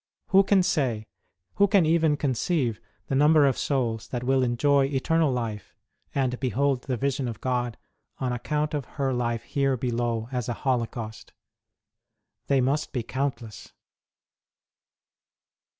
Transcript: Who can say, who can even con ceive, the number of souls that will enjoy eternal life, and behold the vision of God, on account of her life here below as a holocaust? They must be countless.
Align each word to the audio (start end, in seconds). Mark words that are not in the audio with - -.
Who 0.29 0.41
can 0.43 0.63
say, 0.63 1.05
who 1.57 1.67
can 1.67 1.85
even 1.85 2.17
con 2.17 2.33
ceive, 2.33 2.79
the 3.05 3.13
number 3.13 3.45
of 3.45 3.55
souls 3.55 4.07
that 4.07 4.23
will 4.23 4.41
enjoy 4.41 4.85
eternal 4.85 5.31
life, 5.31 5.75
and 6.15 6.39
behold 6.39 6.85
the 6.85 6.97
vision 6.97 7.27
of 7.27 7.39
God, 7.39 7.77
on 8.17 8.33
account 8.33 8.73
of 8.73 8.85
her 8.97 9.13
life 9.13 9.43
here 9.43 9.77
below 9.77 10.27
as 10.31 10.49
a 10.49 10.53
holocaust? 10.65 11.33
They 12.47 12.61
must 12.61 12.93
be 12.93 13.03
countless. 13.03 13.73